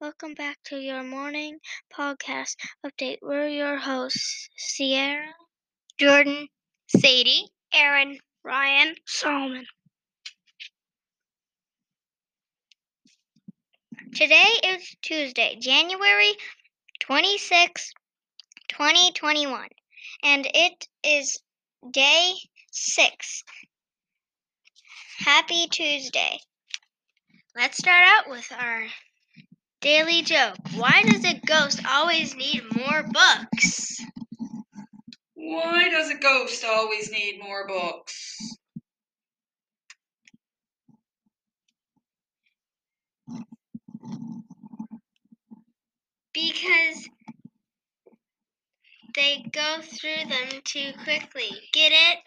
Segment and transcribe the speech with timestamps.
[0.00, 1.58] Welcome back to your morning
[1.94, 2.56] podcast
[2.86, 3.18] update.
[3.20, 5.26] We're your hosts, Sierra,
[5.98, 6.48] Jordan,
[6.86, 9.66] Sadie, Aaron, Ryan, Solomon.
[14.14, 16.32] Today is Tuesday, January
[17.00, 17.92] 26,
[18.70, 19.68] 2021,
[20.22, 21.38] and it is
[21.92, 22.32] day
[22.72, 23.44] 6.
[25.18, 26.38] Happy Tuesday.
[27.54, 28.86] Let's start out with our
[29.80, 30.56] daily joke.
[30.74, 33.96] Why does a ghost always need more books?
[35.34, 38.36] Why does a ghost always need more books?
[46.32, 47.08] Because
[49.14, 51.50] they go through them too quickly.
[51.72, 52.18] Get it?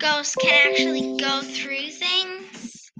[0.00, 2.90] Ghosts can actually go through things.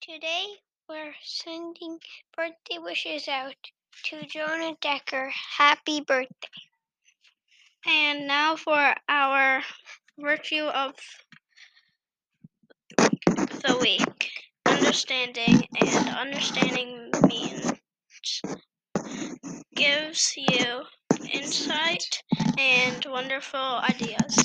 [0.00, 0.44] Today
[0.88, 1.98] we're sending
[2.36, 3.56] birthday wishes out
[4.04, 5.32] to Jonah Decker.
[5.58, 6.48] Happy birthday.
[7.84, 9.62] And now for our
[10.16, 10.94] virtue of
[13.26, 14.30] the week
[14.64, 17.72] understanding and understanding means
[19.74, 20.82] gives you
[21.32, 22.22] insight
[22.58, 24.36] and wonderful ideas.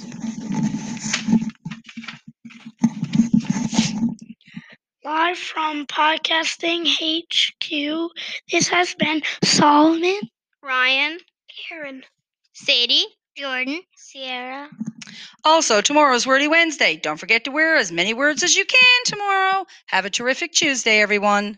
[5.04, 8.12] Live from Podcasting HQ,
[8.52, 10.20] this has been Solomon,
[10.62, 11.18] Ryan,
[11.72, 12.04] Aaron,
[12.54, 13.06] Sadie,
[13.38, 14.70] Jordan, Sierra.
[15.46, 16.98] Also, tomorrow's Wordy Wednesday.
[16.98, 19.66] Don't forget to wear as many words as you can tomorrow.
[19.88, 21.58] Have a terrific Tuesday, everyone.